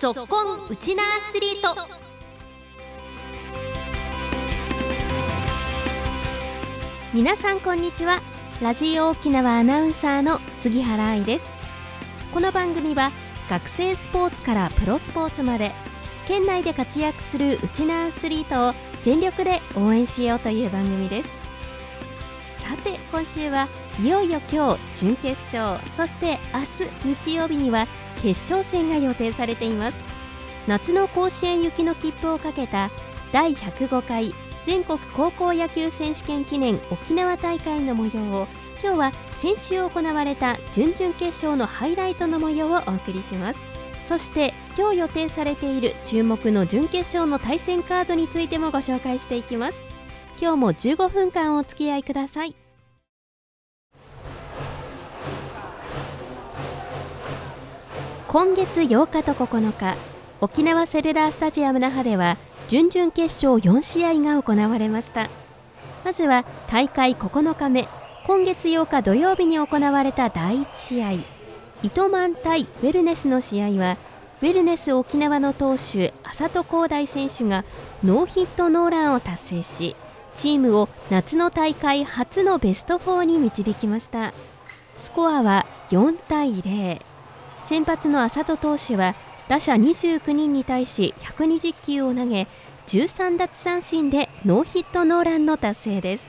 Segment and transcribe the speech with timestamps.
[0.00, 1.76] ぞっこんウチナアスリート。
[7.12, 8.22] 皆さんこんにちは。
[8.62, 11.44] ラジオ沖縄アナウンサーの杉原愛です。
[12.32, 13.12] この番組は
[13.50, 15.72] 学生スポーツからプロスポーツまで
[16.26, 21.28] 県内で活躍するウチナアスリートを全力で応援しようという番組です。
[22.56, 23.68] さて今週は
[24.00, 26.60] いよいよ今日準決勝そして明
[27.04, 27.86] 日日曜日には
[28.22, 29.98] 決勝戦が予定されています。
[30.66, 32.90] 夏の甲子園行きの切符をかけた
[33.32, 38.46] 第105回全国高校野球選手権記念沖縄大会の模様を
[38.82, 43.60] 今日は先週行われた準々決勝のハイライトの模様をお送りします。
[44.02, 49.82] そして今日予定されている注目の準決勝の対戦カードについてもご紹介していきます。
[50.40, 52.59] 今日も15分間お付き合いください。
[58.32, 59.96] 今月8日と9日
[60.40, 62.36] 沖縄セルラースタジアム那覇では
[62.68, 65.28] 準々決勝4試合が行われました。
[66.04, 67.88] まずは大会9日目
[68.24, 71.12] 今月8日土曜日に行われた第1試合。
[71.82, 73.96] 糸満対ウェルネスの試合は
[74.42, 77.64] ウェルネス沖縄の投手浅戸光大選手が
[78.04, 79.96] ノーヒットノーランを達成し
[80.36, 84.32] チームを夏の大会初のベスト4に導きました。
[84.96, 87.09] スコアは4対0
[87.70, 89.14] 先発の浅戸投手は
[89.46, 92.48] 打者29人に対し120球を投げ
[92.88, 96.28] 13奪三振でノーヒットノーランの達成です。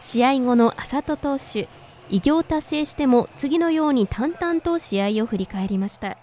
[0.00, 1.68] 試合後の浅戸投手
[2.08, 6.16] 偉業達成しても次のように淡々と試合を振り返りました。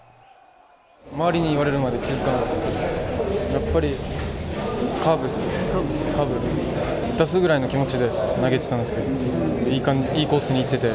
[1.14, 3.52] 周りに言われるまで気づかなかったです。
[3.52, 3.94] やっぱり
[5.04, 5.44] カーブですか
[6.16, 7.16] カーブ。
[7.16, 8.10] 出すぐらいの気持ちで
[8.42, 10.90] 投げてたんですけどいい感じいいコースに行ってて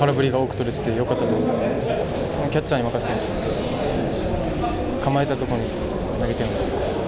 [0.00, 2.03] 空振りが多く取れててよかったと思います。
[2.50, 3.26] キャッチャーに任せてまし
[5.00, 5.68] た構えたところに
[6.20, 7.04] 投げてました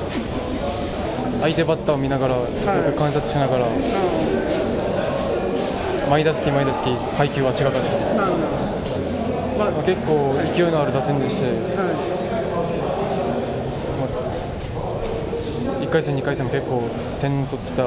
[1.41, 2.47] 相手バッターを見ながら、よ
[2.93, 3.67] く観察しながら、
[6.11, 7.79] 毎打席毎打席配球は違かった。
[9.59, 11.53] まあ、結構勢いのある打線でして、ま
[15.77, 16.83] あ、1回戦、2回戦も結構
[17.21, 17.85] 点取ってた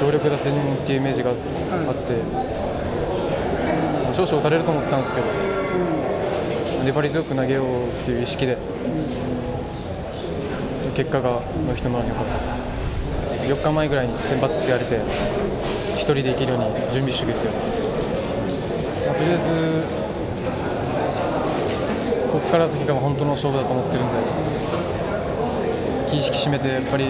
[0.00, 1.42] 強力打線っていうイメージがあって、
[4.12, 5.26] 少々打たれると思ってたんですけど、
[6.84, 8.56] 粘り強く投げようっていう意識で、
[10.94, 12.52] 結果がノーヒットノーランに良かったです。
[13.48, 17.54] 4日前ぐらいに先発って言われて、1人でいけるように準備してくれって、ま
[19.12, 19.82] あ、とりあえず、
[22.32, 24.12] ここから先が本当の勝負だと思ってるんで、
[26.10, 27.06] 気意識締めて、やっぱり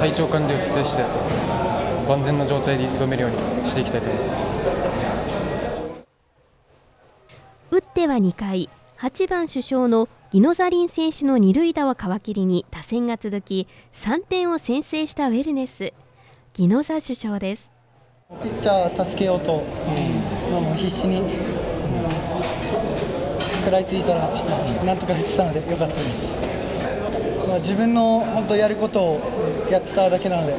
[0.00, 1.04] 体調管理を徹底して、
[2.08, 3.30] 万全な状態で挑めるよう
[3.62, 4.91] にしていきたいと思います。
[8.02, 8.68] 打っては2回
[8.98, 15.92] 8番主将のギノザリン選手の二塁打を皮切りに打線が続き3点を先制したウェルネス。
[16.52, 17.70] ギノザ主将です。
[18.42, 19.62] ピッチャー助けようと、
[20.50, 21.22] まあ、も必死に
[23.60, 24.28] 食らいついたら
[24.84, 26.36] なんとか打ってたのでよかったです、
[27.46, 30.56] まあ、自分の本当やることをやっただけなので、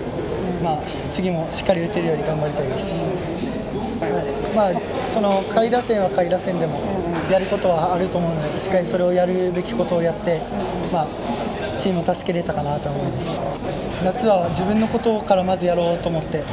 [0.63, 0.79] まあ、
[1.11, 4.21] 次もしっかり打てるように頑張りたいです、は
[4.53, 4.55] い。
[4.55, 6.92] まあ、その下位打線は下位打線でも
[7.31, 10.41] やることはあると思うのでしっかりそれをやるべきことをやって、
[10.91, 11.07] まあ、
[11.79, 13.39] チームを助けれたかなと思います。
[14.03, 16.43] 夏は自分のことからまずやろうと思って、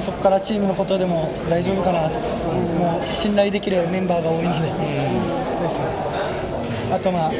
[0.00, 4.72] そこからチームのことでも大丈夫かなと、もう信頼できるメンバーが多いので、
[6.90, 7.32] あと、まあ、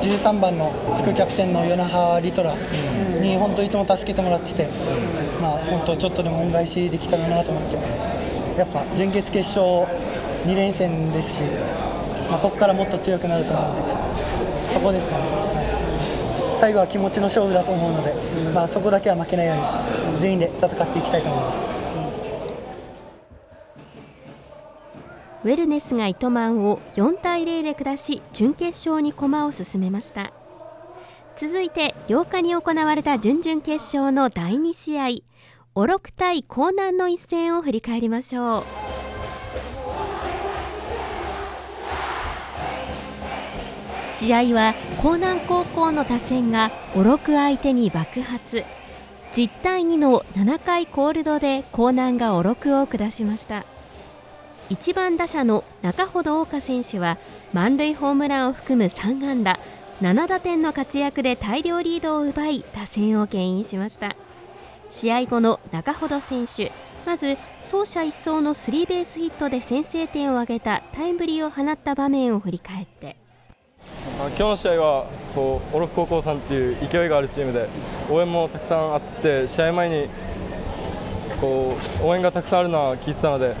[0.00, 2.54] 13番の副キャプテンの与那覇リトラ
[3.22, 4.68] に本当いつも助けてもらってて、
[5.40, 7.76] まあ、本当ちょっとでも恩返しできたらなと思って
[8.58, 9.86] やっぱ準決決勝
[10.44, 11.44] 2連戦ですし、
[12.30, 13.74] まあ、ここからもっと強くなると思うの
[14.14, 15.24] でそこですかね、
[16.58, 18.14] 最後は気持ちの勝負だと思うので、
[18.52, 19.56] まあ、そこだけは負けないよう
[20.14, 21.74] に全員で戦っていきたいと思います。
[25.44, 30.32] ウェルネスが糸満を4対0で下し準決勝に駒を進めました。
[31.36, 35.08] 続いて8日に行われた準々決勝の第2試合
[35.74, 38.93] オロク対江南の一戦を振り返りましょう。
[44.14, 48.62] 試合は江南高校の打線がオロク相手に爆発。
[49.32, 53.64] 10対2の7回コールドで江南がオロクを下しました。
[54.70, 57.18] 1番打者の中程大花選手は
[57.52, 59.58] 満塁ホームランを含む3安打
[60.00, 64.14] 7打点の活躍で大量リードを奪い打線を牽引しました。
[64.90, 66.70] 試合後の中程選手
[67.04, 73.23] まず走者一掃のスリーベースヒットで先制点を挙げたタイムリーを放った場面を振り返って。
[74.16, 77.68] 今日の試合はこうオロフ高校さんっていう勢いがあるチームで
[78.08, 80.08] 応援もたくさんあって試合前に
[81.40, 83.56] こう応援がたくさんあるのは聞いてたので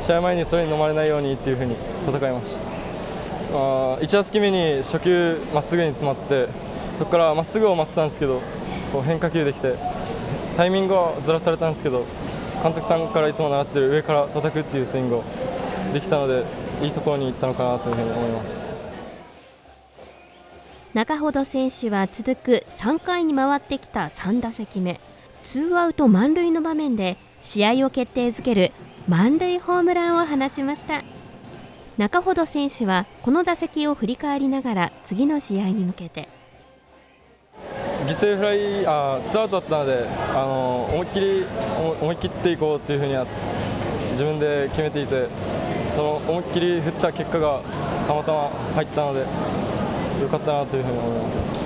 [0.00, 3.58] 試合前にそれに飲まれないようにっていうふうに戦いました、ま
[3.94, 6.48] あ、1打席目に初球まっすぐに詰まって
[6.96, 8.40] そこからまっすぐを待ってたんですけど
[8.92, 9.76] こう変化球できて
[10.56, 12.06] タイミングはずらされたんですけど
[12.60, 15.24] 監督さんからいつも習ってる上から叩くっていうスイングを
[15.92, 16.44] できたので
[16.82, 18.71] いいところに行ったのかなというふに思います。
[20.94, 25.00] 中程選手は続く3回に回ってきた3打席目。
[25.42, 28.72] ツーアウト満塁の場面で試合を決定づける
[29.08, 31.02] 満塁ホームランを放ちました。
[31.96, 36.28] 中程選手はこの打席を振り返りながら次の試合に向けて。
[38.04, 41.46] 犠牲フライあツーアウトだったのであの思いっきり
[42.02, 43.24] 思い切っていこうというふうには
[44.10, 45.28] 自分で決めていて
[45.96, 47.62] その思いっきり振った結果が
[48.06, 49.51] たまたま入ったので。
[50.22, 51.56] よかったなというふうに思います。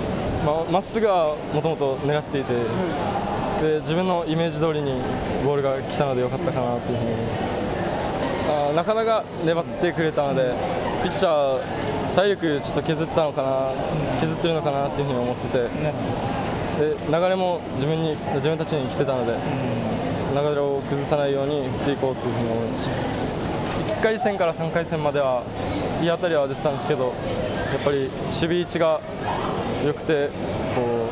[0.72, 2.54] まっすぐはもともと狙っていて、
[3.62, 5.00] で自分のイメージ通りに
[5.44, 7.54] ボールが来たのでよかったかなというふうに思います。
[8.48, 10.54] あなかなか粘ってくれたので
[11.02, 11.60] ピッチャー
[12.14, 15.68] 体力ちょっと削ったのかな削ってるのかなというふうに思っててで
[17.10, 19.36] 流れも自分に自分たちに来てたので
[20.32, 22.88] 流れを崩さないように振っていこうというふうに思います。
[23.98, 25.42] 1回戦から3回戦までは
[26.02, 27.14] いい当たりは出てたんですけどやっ
[27.84, 29.00] ぱり守備位置が
[29.84, 30.30] 良くて
[30.74, 31.08] こ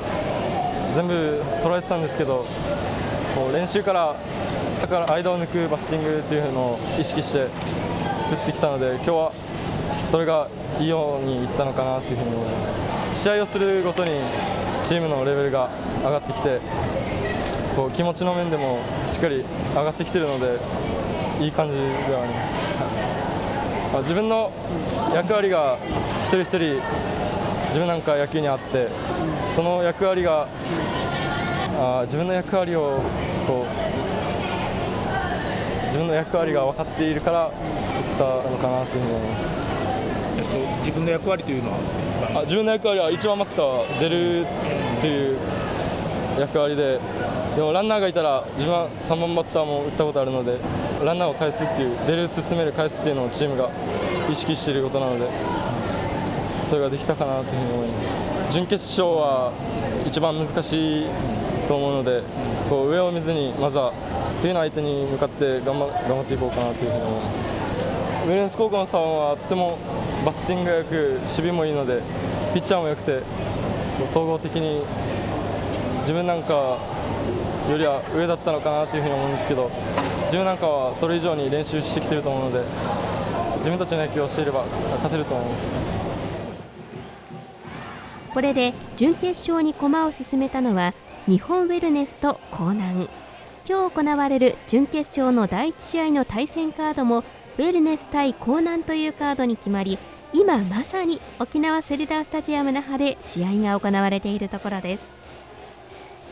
[0.90, 2.44] う全部捉えてたんですけど
[3.34, 4.16] こう練習から
[4.80, 7.48] だから間を抜くバッティングというのを意識して
[8.30, 9.32] 振ってきたので今日は
[10.10, 10.48] それが
[10.78, 12.88] いいようにいったのかなというふうに思います。
[13.14, 14.20] 試合をするごとに
[14.84, 15.70] チームのレベルが
[16.02, 16.60] 上がってきて
[17.74, 19.44] こう気持ちの面でもしっかり
[19.74, 20.58] 上がってきているので
[21.40, 21.82] いい感じで
[22.14, 23.13] はあります、
[23.94, 24.50] まあ、自分の
[25.14, 25.78] 役割が
[26.22, 26.58] 一人一人
[27.68, 28.88] 自分なんか野球にあって
[29.52, 30.48] その役割が
[31.78, 33.00] あ自分の役割を
[33.46, 33.84] こう
[35.86, 37.52] 自分の役割が分かっているから打
[38.02, 39.62] てたのかなというふうに思います。
[40.38, 41.78] えっと、自分の役割というのは
[42.34, 45.38] あ自分の役割は1番バッター出るっていう
[46.40, 46.98] 役割で
[47.54, 50.58] でもランナーがいたら自分は3番バッターも打ったことあるので
[51.02, 53.70] ランナーを返すっていう出る進める返すっていうのをチームが
[54.30, 55.26] 意識していることなので
[56.68, 58.18] それができたかなというふうに思います。
[58.50, 59.52] 準決勝は
[60.06, 61.06] 一番難しい
[61.66, 62.22] と思うので
[62.68, 63.92] こう上を見ずにまずは
[64.36, 67.58] 次の相手に向かって頑張頑張っていこうかなというふうに思います。
[68.24, 69.78] ウェルネス高校のさんはとても
[70.24, 72.00] バッティングがよく守備もいいので
[72.54, 73.20] ピッチャーも良くて
[74.06, 74.82] 総合的に
[76.00, 76.78] 自分なんか
[77.70, 79.70] よりは上だったのかなというふうに思うんですけど
[80.34, 82.64] 自分なんかはそれ以上に練習してきていると思うので
[83.58, 84.64] 自分たちの野球をしていれば
[84.96, 85.86] 勝てると思います。
[88.32, 90.92] これで準決勝に駒を進めたのは
[91.28, 93.08] 日本ウェルネスと江南。
[93.64, 100.00] 今日行われる準決勝の第1試合の対戦カードもウェルネス対江南というカードに決まり
[100.32, 105.08] 今まさに沖縄セルダースタジアム那覇で試合が行われているところです。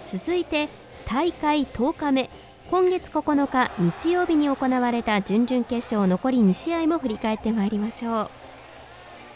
[0.07, 0.69] 続いて
[1.07, 2.42] 大会10日目。
[2.73, 8.31] 今月9日日曜日に行われた準々決勝残り2試合も振り返ってまいりましょう。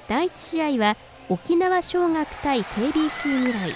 [0.09, 0.33] 第1
[0.71, 0.97] 試合は
[1.29, 3.75] 沖縄尚学対 KBC 未来。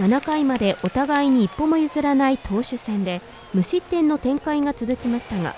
[0.00, 3.22] 7回までお互いに一歩も譲らない投手戦で
[3.54, 5.56] 無失点の展開が続きましたが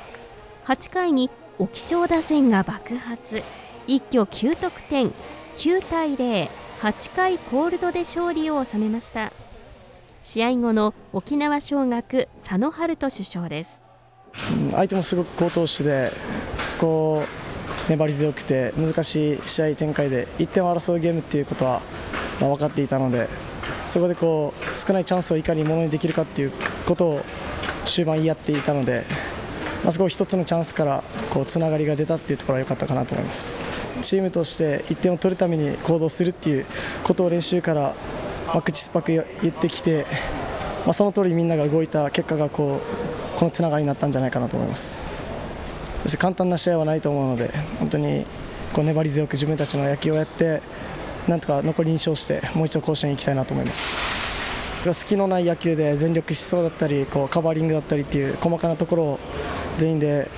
[0.66, 3.42] 8回に沖尚打線が爆発。
[3.88, 5.10] 一挙9得点
[5.56, 9.32] 9対08回コールドで勝利を収めました。
[10.22, 13.80] 試合後の沖縄尚学佐野春人首相です。
[14.70, 16.12] 相手もすごく好投手で
[16.78, 17.24] こ
[17.88, 21.80] う粘り強くて難しい試合展開で1点を争うゲームっていうことは、
[22.38, 23.28] 分かっていたので
[23.86, 26.52] そこでこう少ないチャンスをいかにものにできるかっていう
[26.86, 27.20] ことを
[27.84, 29.04] 終盤言い合っていたので、
[29.82, 33.56] まあ、そこ一つのチャンスからこうつながりが出たっていうところは良かったかなと思います。
[34.02, 36.66] チームとして1点を取るために行動するっていう
[37.04, 37.94] ことを練習から
[38.54, 40.06] ま、口酸っぱく言ってきて、
[40.84, 42.80] まあ、その通りみんなが動いた結果がこ
[43.36, 45.02] うこのつながりになったんじゃないかなと思います。
[46.02, 48.24] そして簡単な試合はないと思うので本当に
[48.72, 50.62] こう粘り強く自分たちの野球をやって
[51.28, 54.20] なんとか残り2勝してもう一度甲子園に行きたいなと思います。
[54.94, 59.18] 隙のない野球で全力疾走だったりこうカバーリングだったりっていう細かなところを
[59.76, 60.30] 全員で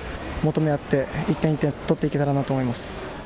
[0.43, 3.22] 求め合って1点1点取っていけたらなと思います。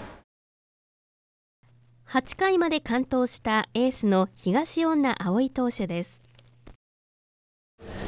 [2.10, 6.22] 8回まで完投したエースの東恩納葵投手です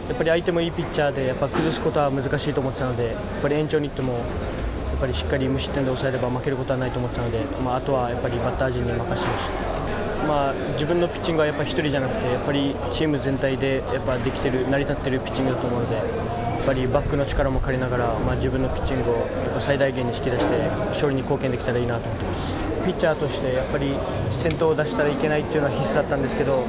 [0.08, 10.26] やっぱり相手もいいピッチャーでやっぱ崩すことは難しいと思ってたのでやっぱり延長に行ってもやっぱりしっかり無失点で抑えれば負けることはないと思ってたので、まあ、あとはやっぱりバッター陣に任せました。
[10.28, 23.96] まあ、自分のピッチングはやっぱ1人じゃなくてやっぱりチーム全体でやっぱできてる成り立ってるピッチングだと思うのでやっぱりバックの力も借りながら、まあ、自分のピッチングをやっぱ最大限に引き出して勝利に貢献できたらいいなと思ってますピッチャーとしてやっぱり
[24.32, 26.66] 先頭を出したらいけないっていうのは必須だったんですけど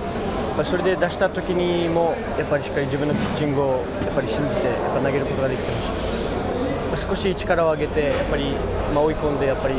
[0.56, 5.92] まあ、それで出した時にもやっぱりしっかり自分のピッチングをやっぱり信じてやっぱ投げることができてました、
[6.88, 8.52] まあ、少し力を上げてやっぱり、
[8.94, 9.74] ま、追い込んでやっぱり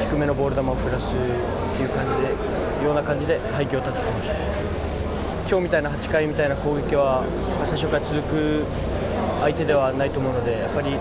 [0.00, 1.18] 低めのボール球を振らすっ
[1.76, 4.34] ていう感じでような感じで配球を立ててました。
[5.48, 7.22] 今日みたいな8回みたいな攻撃は、
[7.66, 8.64] 最初から続く
[9.40, 10.98] 相手ではないと思うのでやっぱり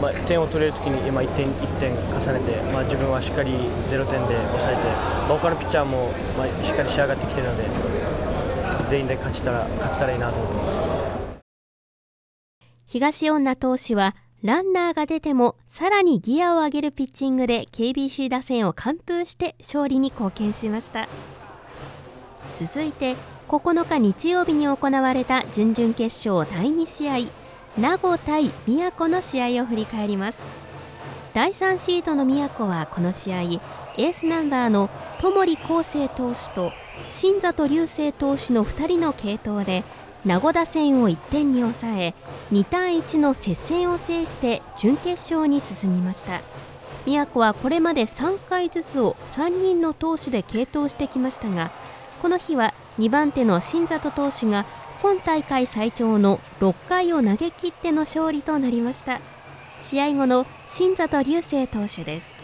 [0.00, 4.82] まあ、点を取れるときに今1点1点重ねて、まあ、自分はしっかり0点で抑えて、
[5.28, 7.64] まあ、他のピッチャーも、まあ、しっかり仕上がってきているので
[8.88, 10.96] 全員で勝ちたら勝てたらいいなと思ってます。
[12.86, 21.08] 東恩納投手はランナーが出てもさらにギアを上げるピッチングで KBC 打線を完封して勝利に貢献しました。
[22.54, 23.16] 続いて
[23.48, 27.45] 9日日曜日に行われた準々決勝第2試合。
[27.78, 30.42] 名護対宮古の試合を振り返ります。
[31.34, 34.88] 第3シードの宮古はこの試合エースナンバーの
[35.20, 36.72] 友利康生投手と
[37.08, 39.84] 新里流星投手の2人の継投で
[40.24, 42.14] 名護打線を1点に抑え
[42.50, 46.40] 2対1の接戦を制して準決勝に進みました。
[47.04, 51.70] 宮古はこれまで3回ずつを3人の投手で継投してきましたが
[52.20, 54.66] この日は2番手の新里投手が
[55.02, 59.20] 今大会最長の6回を投げ切っての勝利となりました。
[59.82, 62.34] 試合後の新里流星投手です、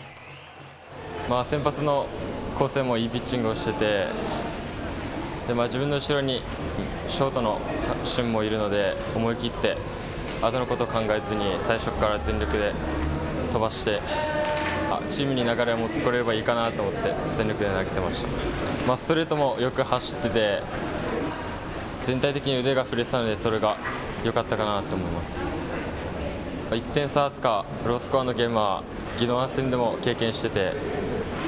[1.28, 2.06] まあ、先発の
[2.58, 4.06] 構成もいいピッチングをしてて
[5.48, 6.42] で、まあ、自分の後ろに
[7.08, 7.60] ショートの
[8.04, 9.76] 旬もいるので思い切って
[10.40, 12.72] 後のことを考えずに最初から全力で
[13.52, 14.00] 飛ばして
[15.08, 18.28] チームに流れを持ってこれればいいかなと思って全力で投げてました、
[18.86, 20.62] まあ、ストレートもよく走ってて
[22.04, 23.76] 全体的に腕が振れてたのでそれが
[24.24, 25.72] 良かったかなと思います。
[26.70, 28.82] 1点差とかロースコアのゲームは
[29.18, 30.72] 宜野湾戦でも経験してて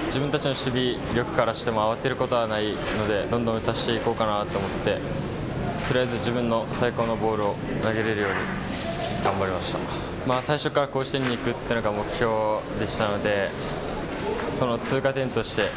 [0.06, 4.98] 自分たちの守備力からしても慌てることはないのでどんどん打たしていこうかなと思って
[5.88, 8.36] とりあえず自分の最高のボールを投げれるように
[9.24, 9.78] 頑張りました、
[10.26, 13.48] まあ、最初から甲子園に行くっていうのが目標でしたので
[14.52, 15.68] その通過点として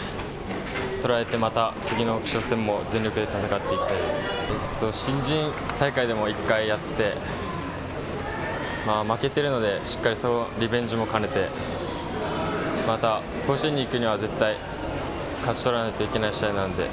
[1.08, 7.14] 捉えてまた次の初戦も全力で戦っていきたいです、えっと、新人大会でも1回やってて、
[8.86, 11.48] まあ、負けてるのでしっかりそうリベンジも兼ねて
[12.86, 14.58] また甲子園に行くには絶対
[15.40, 16.90] 勝ち取らないといけない試合なので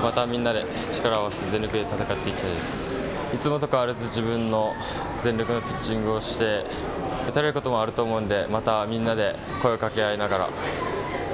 [0.00, 3.00] またみんなで力を合わせて全力で戦っていきたいです。
[3.34, 4.72] いつもと変わらず自分の
[5.20, 6.64] 全力のピッチングをして
[7.28, 10.48] 打たれることもあると思うんでまたみんなで声を掛け合いながら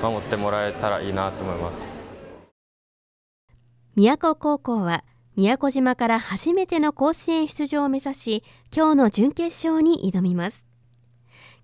[0.03, 2.27] 守ってもらえたらいいなと思います。
[3.95, 5.05] 宮古高校は
[5.37, 10.65] 宮古島から初めての甲子園出場を目指し今日の準決勝に挑みます。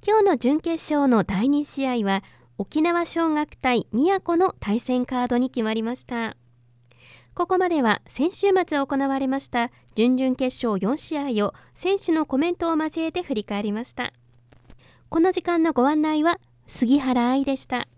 [0.06, 2.22] 今日の準決勝の第2試合は
[2.58, 6.36] 沖縄尚学対宮古の対戦カードに決まりました。
[7.34, 14.12] ここまでは先週末行われました準々決勝4試合を選手のコメントを交えて振り返りました。
[15.08, 17.88] この時間のご案内は杉原愛でした。